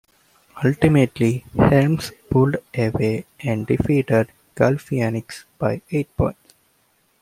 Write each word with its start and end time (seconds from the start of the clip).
Ultimately, 0.65 1.45
Helms 1.55 2.11
pulled 2.31 2.55
away 2.75 3.25
and 3.39 3.67
defeated 3.67 4.31
Galifianakis 4.55 5.43
by 5.59 5.83
eight 5.91 6.17
points. 6.17 6.55